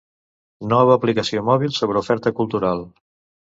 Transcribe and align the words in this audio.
Nova 0.73 0.95
aplicació 1.01 1.45
mòbil 1.51 1.77
sobre 1.81 2.01
oferta 2.03 2.35
cultural. 2.43 2.85